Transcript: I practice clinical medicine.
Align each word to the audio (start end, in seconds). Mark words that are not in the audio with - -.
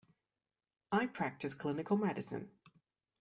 I 0.91 1.05
practice 1.05 1.53
clinical 1.53 1.95
medicine. 1.95 2.49